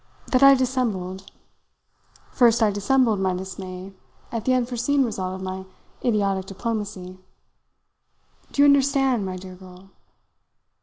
[0.29, 1.31] that I dissembled.
[2.31, 3.93] First I dissembled my dismay
[4.31, 5.63] at the unforeseen result of my
[6.03, 7.19] idiotic diplomacy.
[8.51, 9.91] Do you understand, my dear girl?"